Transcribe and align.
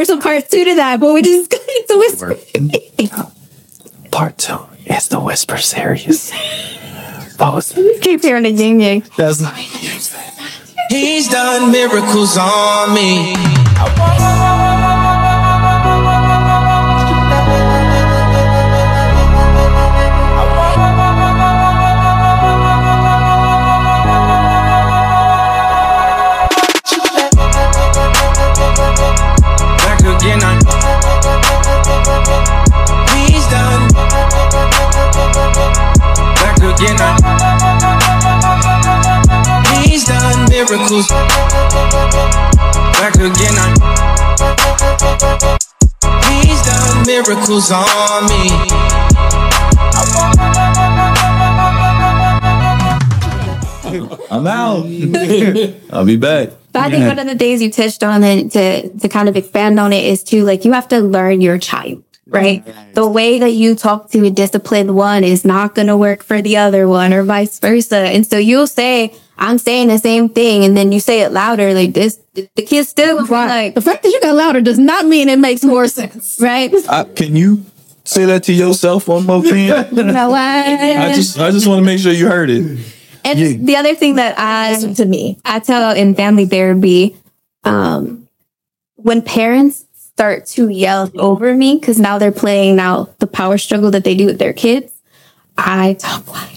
there's 0.00 0.08
a 0.08 0.16
part 0.16 0.48
two 0.48 0.64
to 0.64 0.74
that, 0.76 0.98
but 0.98 1.12
we 1.12 1.20
just 1.20 1.50
got 1.50 1.60
into 1.60 1.98
whisper. 1.98 2.34
Part 4.10 4.38
two 4.38 4.58
is 4.86 5.08
the 5.08 5.20
whisper 5.20 5.58
series. 5.58 6.32
Both. 7.36 7.74
Keep 8.00 8.22
hearing 8.22 8.44
the 8.44 8.50
yin 8.50 8.80
yang. 8.80 9.04
That's 9.18 9.44
He's 10.88 11.28
done 11.28 11.70
miracles 11.70 12.38
on 12.38 12.94
me. 12.94 14.39
Miracles. 40.70 41.08
Back 42.98 43.14
again, 43.16 43.54
I- 43.58 43.74
He's 46.30 46.62
done 46.62 47.06
miracles 47.06 47.70
on 47.72 48.26
me. 48.28 48.50
I'm 54.30 54.46
out. 54.46 54.84
I'll 55.92 56.04
be 56.04 56.16
back. 56.16 56.50
But 56.72 56.82
I 56.82 56.90
think 56.90 57.06
one 57.06 57.18
of 57.18 57.26
the 57.26 57.34
things 57.36 57.60
you 57.60 57.70
touched 57.72 58.04
on 58.04 58.22
and 58.22 58.50
to, 58.52 58.88
to 58.98 59.08
kind 59.08 59.28
of 59.28 59.36
expand 59.36 59.80
on 59.80 59.92
it 59.92 60.04
is 60.04 60.22
to 60.24 60.44
like, 60.44 60.64
you 60.64 60.72
have 60.72 60.86
to 60.88 61.00
learn 61.00 61.40
your 61.40 61.58
child, 61.58 62.04
right? 62.28 62.64
The 62.94 63.08
way 63.08 63.40
that 63.40 63.50
you 63.50 63.74
talk 63.74 64.10
to 64.12 64.24
a 64.24 64.30
disciplined 64.30 64.94
one 64.94 65.24
is 65.24 65.44
not 65.44 65.74
going 65.74 65.88
to 65.88 65.96
work 65.96 66.22
for 66.22 66.40
the 66.40 66.56
other 66.58 66.86
one 66.86 67.12
or 67.12 67.24
vice 67.24 67.58
versa. 67.58 67.96
And 67.96 68.24
so 68.24 68.38
you'll 68.38 68.68
say, 68.68 69.12
I'm 69.40 69.56
saying 69.56 69.88
the 69.88 69.98
same 69.98 70.28
thing. 70.28 70.64
And 70.64 70.76
then 70.76 70.92
you 70.92 71.00
say 71.00 71.22
it 71.22 71.32
louder 71.32 71.72
like 71.72 71.94
this, 71.94 72.20
the 72.34 72.46
kids 72.56 72.68
kid 72.68 72.86
still 72.86 73.26
like, 73.26 73.74
The 73.74 73.80
fact 73.80 74.02
that 74.02 74.10
you 74.10 74.20
got 74.20 74.34
louder 74.34 74.60
does 74.60 74.78
not 74.78 75.06
mean 75.06 75.28
it 75.30 75.38
makes 75.38 75.64
more 75.64 75.88
sense. 76.00 76.38
right? 76.40 76.72
I, 76.88 77.04
can 77.04 77.34
you 77.34 77.64
say 78.04 78.26
that 78.26 78.44
to 78.44 78.52
yourself 78.52 79.08
one 79.08 79.24
more 79.24 79.42
time? 79.42 79.86
You 79.96 80.02
know 80.04 80.30
what? 80.30 80.38
I 80.38 81.12
just 81.14 81.38
I 81.38 81.50
just 81.50 81.66
want 81.66 81.80
to 81.80 81.84
make 81.84 81.98
sure 81.98 82.12
you 82.12 82.28
heard 82.28 82.50
it. 82.50 82.78
And 83.24 83.66
the 83.66 83.76
other 83.76 83.94
thing 83.94 84.16
that 84.16 84.34
I 84.38 84.78
To 84.94 85.04
me. 85.04 85.38
I 85.44 85.60
tell 85.60 85.94
in 85.94 86.14
family 86.14 86.46
therapy, 86.46 87.16
um, 87.64 88.28
when 88.96 89.22
parents 89.22 89.86
start 89.94 90.44
to 90.44 90.68
yell 90.68 91.10
over 91.18 91.54
me 91.56 91.76
because 91.80 91.98
now 91.98 92.18
they're 92.18 92.30
playing 92.32 92.76
now 92.76 93.08
the 93.20 93.26
power 93.26 93.56
struggle 93.56 93.90
that 93.92 94.04
they 94.04 94.14
do 94.14 94.26
with 94.26 94.38
their 94.38 94.52
kids, 94.52 94.92
I 95.56 95.94
talk 95.94 96.26
loud 96.28 96.48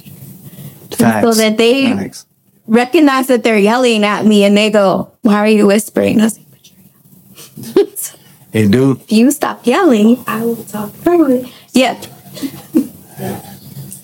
so 0.92 1.34
that 1.34 1.58
they 1.58 1.92
Facts. 1.94 2.26
Recognize 2.68 3.28
that 3.28 3.44
they're 3.44 3.58
yelling 3.58 4.04
at 4.04 4.26
me 4.26 4.44
and 4.44 4.56
they 4.58 4.70
go, 4.70 5.12
"Why 5.22 5.36
are 5.36 5.48
you 5.48 5.68
whispering?" 5.68 6.22
I 6.22 6.26
was 6.26 6.38
like, 6.38 6.50
"But 6.52 6.72
you're. 6.72 6.78
Hey, 8.52 8.68
dude. 8.68 9.02
if 9.02 9.12
you 9.12 9.32
stop 9.32 9.66
yelling, 9.66 10.24
I 10.28 10.46
will 10.46 10.64
talk 10.64 10.92
further. 10.92 11.44
Yeah, 11.74 12.00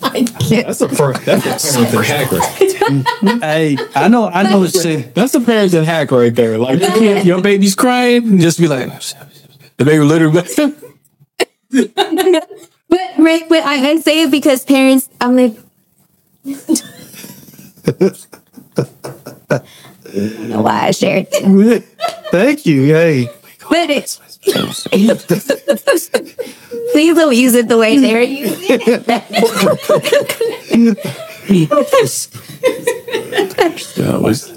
That's 0.00 0.80
a 0.80 0.88
first. 0.88 1.24
That's 1.24 1.76
a 1.76 1.84
parenting 1.84 2.04
hack 2.04 2.32
right 2.32 3.42
Hey, 3.42 3.76
I 3.94 4.08
know, 4.08 4.26
I 4.26 4.42
know 4.42 4.66
shit. 4.66 5.14
That's 5.14 5.34
a 5.34 5.40
parenting 5.40 5.84
hack 5.84 6.10
right 6.10 6.34
there. 6.34 6.58
Like 6.58 6.80
your 6.80 6.90
kid- 6.90 7.26
your 7.26 7.40
baby's 7.42 7.74
crying, 7.74 8.24
and 8.26 8.40
just 8.40 8.58
be 8.58 8.66
like, 8.66 8.90
the 9.76 9.84
baby 9.84 10.02
literally. 10.02 10.42
but 12.88 13.10
right, 13.18 13.48
but 13.48 13.64
I, 13.64 13.90
I 13.90 14.00
say 14.00 14.22
it 14.22 14.30
because 14.30 14.64
parents. 14.64 15.08
I'm 15.20 15.36
like. 15.36 15.56
Know 19.50 20.62
why 20.62 20.86
I 20.86 20.90
shared 20.92 21.26
it. 21.30 21.84
Thank 22.30 22.66
you. 22.66 22.94
Hey. 22.94 23.28
But 23.68 23.90
it, 23.90 24.18
please 26.92 27.14
don't 27.14 27.36
use 27.36 27.54
it 27.54 27.68
the 27.68 27.78
way 27.78 27.98
they're 27.98 28.22
using 28.22 28.78
it. 28.80 29.06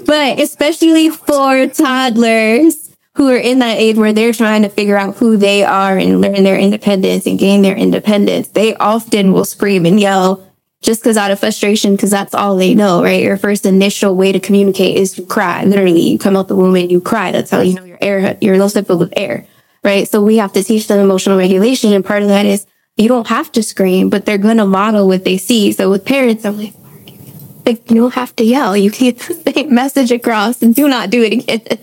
But 0.06 0.40
especially 0.40 1.10
for 1.10 1.66
toddlers 1.68 2.90
who 3.14 3.30
are 3.30 3.36
in 3.36 3.60
that 3.60 3.78
age 3.78 3.96
where 3.96 4.12
they're 4.12 4.32
trying 4.32 4.62
to 4.62 4.68
figure 4.68 4.96
out 4.96 5.16
who 5.16 5.36
they 5.36 5.62
are 5.62 5.96
and 5.96 6.20
learn 6.20 6.42
their 6.42 6.58
independence 6.58 7.26
and 7.26 7.38
gain 7.38 7.62
their 7.62 7.76
independence, 7.76 8.48
they 8.48 8.74
often 8.76 9.32
will 9.32 9.44
scream 9.44 9.86
and 9.86 10.00
yell 10.00 10.44
just 10.84 11.02
because 11.02 11.16
out 11.16 11.30
of 11.30 11.40
frustration, 11.40 11.96
because 11.96 12.10
that's 12.10 12.34
all 12.34 12.56
they 12.56 12.74
know, 12.74 13.02
right? 13.02 13.22
Your 13.22 13.38
first 13.38 13.64
initial 13.64 14.14
way 14.14 14.32
to 14.32 14.38
communicate 14.38 14.98
is 14.98 15.12
to 15.14 15.24
cry. 15.24 15.64
Literally, 15.64 16.10
you 16.10 16.18
come 16.18 16.36
out 16.36 16.48
the 16.48 16.54
womb 16.54 16.76
and 16.76 16.92
you 16.92 17.00
cry. 17.00 17.32
That's 17.32 17.50
how 17.50 17.62
you 17.62 17.74
know 17.74 17.84
your 17.84 17.98
air, 18.02 18.36
your 18.42 18.58
lungs 18.58 18.76
are 18.76 18.84
filled 18.84 19.00
with 19.00 19.14
air, 19.16 19.46
right? 19.82 20.06
So 20.06 20.22
we 20.22 20.36
have 20.36 20.52
to 20.52 20.62
teach 20.62 20.86
them 20.86 20.98
emotional 20.98 21.38
regulation. 21.38 21.94
And 21.94 22.04
part 22.04 22.22
of 22.22 22.28
that 22.28 22.44
is 22.44 22.66
you 22.98 23.08
don't 23.08 23.28
have 23.28 23.50
to 23.52 23.62
scream, 23.62 24.10
but 24.10 24.26
they're 24.26 24.36
going 24.36 24.58
to 24.58 24.66
model 24.66 25.08
what 25.08 25.24
they 25.24 25.38
see. 25.38 25.72
So 25.72 25.88
with 25.88 26.04
parents, 26.04 26.44
I'm 26.44 26.58
like, 26.58 26.74
like, 27.66 27.90
you 27.90 27.96
don't 27.96 28.14
have 28.14 28.34
to 28.36 28.44
yell. 28.44 28.76
You 28.76 28.90
get 28.90 29.18
the 29.18 29.52
same 29.52 29.74
message 29.74 30.10
across 30.12 30.62
and 30.62 30.74
do 30.74 30.88
not 30.88 31.10
do 31.10 31.22
it 31.22 31.32
again. 31.32 31.78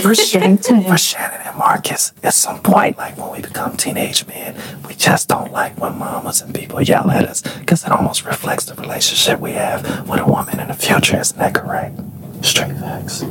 For 0.00 0.14
Shannon, 0.14 0.58
for 0.84 0.98
Shannon 0.98 1.40
and 1.46 1.56
Marcus, 1.56 2.12
at 2.22 2.34
some 2.34 2.60
point, 2.62 2.96
like 2.96 3.16
when 3.18 3.30
we 3.32 3.40
become 3.40 3.76
teenage 3.76 4.26
men, 4.26 4.56
we 4.88 4.94
just 4.94 5.28
don't 5.28 5.52
like 5.52 5.78
when 5.78 5.98
mamas 5.98 6.40
and 6.40 6.54
people 6.54 6.80
yell 6.80 7.10
at 7.10 7.24
us 7.24 7.42
because 7.58 7.84
it 7.84 7.92
almost 7.92 8.24
reflects 8.24 8.64
the 8.64 8.74
relationship 8.74 9.38
we 9.40 9.52
have 9.52 10.08
with 10.08 10.20
a 10.20 10.26
woman 10.26 10.58
in 10.58 10.68
the 10.68 10.74
future. 10.74 11.18
Isn't 11.20 11.38
that 11.38 11.54
correct? 11.54 12.00
Straight 12.42 12.76
facts. 12.76 13.22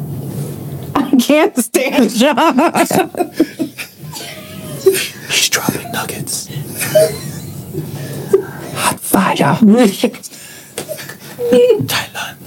I 0.96 1.16
can't 1.18 1.58
stand 1.58 2.10
John. 2.12 2.58
He's 5.30 5.50
dropping 5.50 5.92
nuggets. 5.92 6.48
Hot 8.76 9.00
fire. 9.00 9.58
Thailand. 11.52 12.38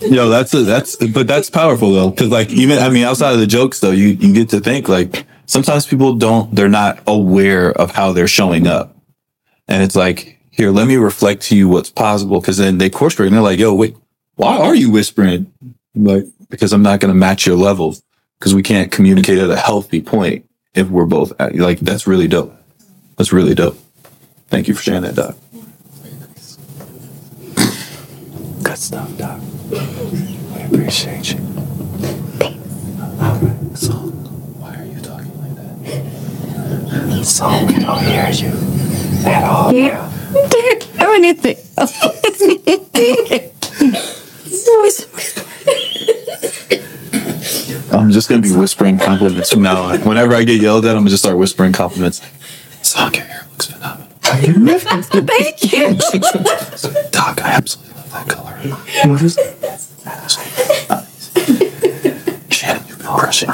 Yo, 0.00 0.28
that's 0.28 0.52
a, 0.54 0.62
that's 0.64 0.96
but 0.96 1.26
that's 1.26 1.50
powerful 1.50 1.92
though, 1.92 2.10
because 2.10 2.28
like 2.28 2.50
even 2.50 2.78
I 2.78 2.90
mean 2.90 3.04
outside 3.04 3.32
of 3.32 3.40
the 3.40 3.46
jokes 3.46 3.80
though, 3.80 3.90
you 3.90 4.08
you 4.08 4.34
get 4.34 4.50
to 4.50 4.60
think 4.60 4.88
like 4.88 5.26
sometimes 5.46 5.86
people 5.86 6.14
don't 6.14 6.54
they're 6.54 6.68
not 6.68 7.00
aware 7.06 7.72
of 7.72 7.90
how 7.90 8.12
they're 8.12 8.28
showing 8.28 8.66
up, 8.66 8.96
and 9.68 9.82
it's 9.82 9.96
like 9.96 10.38
here 10.50 10.70
let 10.70 10.86
me 10.86 10.96
reflect 10.96 11.42
to 11.42 11.56
you 11.56 11.68
what's 11.68 11.90
possible 11.90 12.40
because 12.40 12.58
then 12.58 12.78
they 12.78 12.90
course 12.90 13.14
correct 13.14 13.28
and 13.28 13.36
they're 13.36 13.42
like 13.42 13.58
yo 13.58 13.74
wait 13.74 13.96
why 14.36 14.58
are 14.58 14.74
you 14.74 14.90
whispering? 14.90 15.52
Like 15.94 16.24
because 16.48 16.72
I'm 16.72 16.82
not 16.82 17.00
going 17.00 17.12
to 17.12 17.18
match 17.18 17.46
your 17.46 17.56
level 17.56 17.96
because 18.44 18.54
we 18.54 18.62
can't 18.62 18.92
communicate 18.92 19.38
at 19.38 19.48
a 19.48 19.56
healthy 19.56 20.02
point 20.02 20.46
if 20.74 20.90
we're 20.90 21.06
both 21.06 21.32
at, 21.40 21.56
like 21.56 21.80
that's 21.80 22.06
really 22.06 22.28
dope 22.28 22.54
that's 23.16 23.32
really 23.32 23.54
dope 23.54 23.78
thank 24.48 24.68
you 24.68 24.74
for 24.74 24.82
sharing 24.82 25.00
that 25.00 25.14
doc 25.14 25.34
Good 28.62 28.78
stuff, 28.78 29.16
Doc. 29.18 29.40
We 29.70 30.62
appreciate 30.62 31.32
you. 31.32 31.38
Alright, 33.20 33.76
so 33.76 33.92
why 34.60 34.74
are 34.74 34.84
you 34.84 35.00
talking 35.00 35.38
like 35.40 35.54
that? 36.90 37.24
So 37.24 37.46
we 37.66 37.74
don't 37.74 38.02
hear 38.02 38.30
you 38.30 38.52
at 39.26 39.44
all. 39.44 39.72
Yeah. 39.72 40.10
or 41.00 41.14
anything. 41.14 41.56
I'm 47.94 48.03
just 48.14 48.28
gonna 48.28 48.40
be 48.40 48.54
whispering 48.54 48.98
compliments 48.98 49.50
from 49.52 49.62
now 49.62 49.82
on. 49.82 50.00
Whenever 50.02 50.34
I 50.34 50.44
get 50.44 50.60
yelled 50.62 50.84
at, 50.86 50.92
I'm 50.92 50.98
gonna 51.02 51.10
just 51.10 51.24
start 51.24 51.36
whispering 51.36 51.72
compliments. 51.72 52.22
Song, 52.82 53.12
your 53.14 53.24
hair 53.24 53.46
looks 53.50 53.66
phenomenal. 53.66 54.08
Thank 54.22 55.72
you. 55.72 55.94
Doc, 57.10 57.42
I 57.42 57.50
absolutely 57.52 57.94
love 57.94 58.10
that 58.12 58.28
color. 58.28 58.52
What 59.10 59.22
is 59.22 59.36
it? 59.38 59.56
Shannon, 62.52 62.84
you've 62.88 62.98
been 62.98 63.06
crushing. 63.06 63.50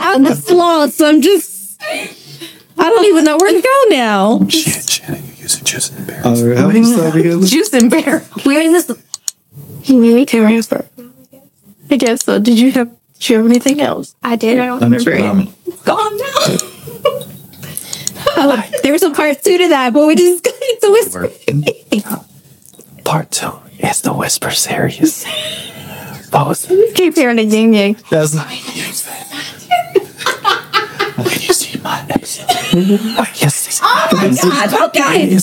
I'm 0.00 0.26
a 0.26 0.34
sloth, 0.34 0.92
so 0.94 1.08
I'm 1.08 1.22
just. 1.22 1.80
I 2.78 2.90
don't 2.90 3.04
even 3.06 3.24
know 3.24 3.36
where 3.38 3.52
to 3.52 3.60
go 3.62 3.84
now. 3.94 4.46
Shit, 4.48 4.90
Shannon, 4.90 5.22
you're 5.46 5.52
using 5.52 5.64
juice 5.64 5.90
and 5.90 6.06
bear. 6.06 6.22
Alright, 6.24 6.58
how 6.58 6.66
many 6.68 6.84
stars 6.84 7.14
we 7.14 7.22
got? 7.22 7.44
Juice 7.44 7.72
and 7.72 7.90
bear. 7.90 8.20
Where 8.44 8.60
is 8.60 8.86
this? 8.86 9.02
Maybe 9.88 10.26
transfer. 10.26 10.84
I 11.90 11.96
guess 11.96 12.24
so. 12.24 12.38
Did 12.40 12.58
you 12.58 12.72
have? 12.72 12.90
Did 13.14 13.28
you 13.28 13.36
have 13.36 13.46
anything 13.46 13.80
else? 13.80 14.16
I 14.22 14.36
did. 14.36 14.58
I 14.58 14.66
don't 14.66 14.90
That's 14.90 15.06
remember 15.06 15.42
it. 15.42 15.84
Gone 15.84 16.16
now. 16.18 16.24
oh, 18.36 18.70
there's 18.82 19.02
a 19.02 19.10
part 19.10 19.42
two 19.42 19.56
to 19.56 19.68
that, 19.68 19.92
but 19.92 20.06
we 20.06 20.16
just 20.16 20.42
got 20.42 20.54
into 20.54 20.90
whisper. 20.90 21.30
Part 23.04 23.30
two 23.30 23.52
is 23.78 24.02
the 24.02 24.12
whisper 24.12 24.50
series. 24.50 25.24
What 26.30 26.48
was 26.48 26.66
Keep 26.96 27.14
hearing 27.14 27.36
the 27.36 27.44
yin 27.44 27.72
yang. 27.72 27.96
That's 28.10 28.34
Can 28.34 28.85
episode? 32.76 33.18
Wait, 33.18 33.42
yes. 33.42 33.80
Oh 33.82 34.08
God, 34.42 34.72
okay. 34.88 35.38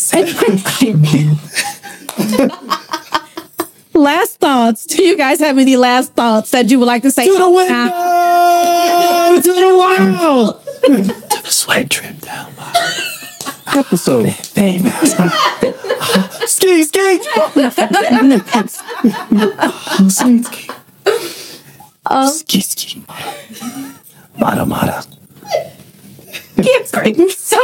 Last 3.94 4.40
thoughts. 4.40 4.86
Do 4.88 5.04
you 5.04 5.16
guys 5.16 5.40
have 5.40 5.58
any 5.58 5.78
last 5.78 6.14
thoughts 6.14 6.52
that 6.52 6.70
you 6.70 6.80
would 6.80 6.88
like 6.88 7.04
to 7.04 7.12
say? 7.12 7.26
to 7.28 7.38
the 7.38 7.50
window, 7.50 7.74
uh, 7.94 9.42
to 9.42 9.54
the 9.54 9.78
world. 9.78 10.60
The 10.82 11.14
sweat 11.46 11.90
drip 11.90 12.20
down 12.22 12.54
my 12.56 12.74
Episode. 13.76 14.34
thing. 14.36 14.86
Ski, 16.48 16.84
ski. 16.84 17.20
Ski, 22.28 22.62
ski. 22.62 23.04
Mata, 24.40 24.66
mata. 24.66 25.04
Can't 26.64 26.88
scream. 26.88 27.30
So 27.30 27.58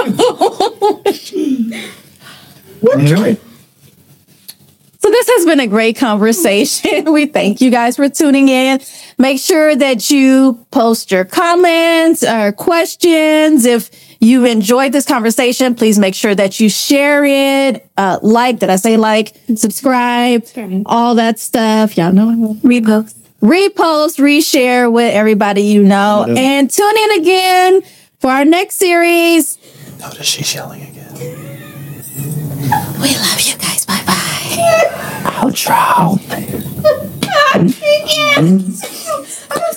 So 5.01 5.09
this 5.09 5.29
has 5.29 5.45
been 5.45 5.59
a 5.61 5.67
great 5.67 5.97
conversation. 5.97 7.05
We 7.11 7.25
thank 7.25 7.61
you 7.61 7.71
guys 7.71 7.95
for 7.95 8.09
tuning 8.09 8.49
in. 8.49 8.81
Make 9.17 9.39
sure 9.39 9.75
that 9.75 10.11
you 10.11 10.65
post 10.71 11.11
your 11.11 11.25
comments 11.25 12.23
or 12.23 12.51
questions. 12.51 13.65
If 13.65 13.89
you 14.19 14.45
enjoyed 14.45 14.91
this 14.91 15.05
conversation, 15.05 15.75
please 15.75 15.97
make 15.97 16.13
sure 16.15 16.35
that 16.35 16.59
you 16.59 16.69
share 16.69 17.23
it. 17.25 17.89
Uh, 17.97 18.19
like, 18.21 18.59
did 18.59 18.69
I 18.69 18.75
say 18.75 18.97
like? 18.97 19.35
Subscribe, 19.55 20.45
all 20.85 21.15
that 21.15 21.39
stuff. 21.39 21.97
Y'all 21.97 22.11
know. 22.11 22.55
repost. 22.61 23.15
Repost, 23.41 24.19
reshare 24.19 24.91
with 24.91 25.13
everybody 25.13 25.61
you 25.61 25.81
know. 25.81 26.25
And 26.27 26.69
tune 26.69 26.97
in 26.97 27.21
again 27.21 27.81
for 28.19 28.29
our 28.29 28.45
next 28.45 28.75
series. 28.75 29.57
Notice 29.99 30.27
she's 30.27 30.53
yelling 30.53 30.81
again. 30.83 31.13
We 33.01 33.15
love 33.15 33.41
you 33.41 33.57
guys. 33.57 33.85
Bye 33.85 34.03
bye. 34.05 34.19
Outro. 35.39 36.19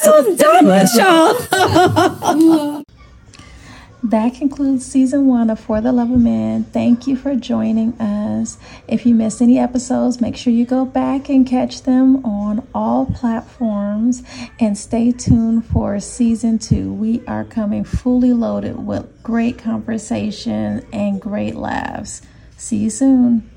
so 0.00 0.36
done 0.36 0.66
with 0.66 0.90
y'all. 0.96 2.82
That 4.12 4.34
concludes 4.34 4.84
season 4.84 5.26
one 5.26 5.48
of 5.48 5.58
For 5.58 5.80
the 5.80 5.90
Love 5.90 6.10
of 6.10 6.20
Men. 6.20 6.64
Thank 6.64 7.06
you 7.06 7.16
for 7.16 7.34
joining 7.34 7.98
us. 7.98 8.58
If 8.86 9.06
you 9.06 9.14
missed 9.14 9.40
any 9.40 9.58
episodes, 9.58 10.20
make 10.20 10.36
sure 10.36 10.52
you 10.52 10.66
go 10.66 10.84
back 10.84 11.30
and 11.30 11.46
catch 11.46 11.84
them 11.84 12.22
on 12.22 12.68
all 12.74 13.06
platforms 13.06 14.22
and 14.60 14.76
stay 14.76 15.12
tuned 15.12 15.64
for 15.64 15.98
season 15.98 16.58
two. 16.58 16.92
We 16.92 17.26
are 17.26 17.44
coming 17.44 17.84
fully 17.84 18.34
loaded 18.34 18.84
with 18.84 19.22
great 19.22 19.56
conversation 19.56 20.86
and 20.92 21.18
great 21.18 21.54
laughs. 21.54 22.20
See 22.58 22.76
you 22.76 22.90
soon. 22.90 23.51